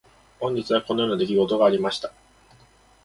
[0.39, 2.11] 本日はこのような出来事がありました。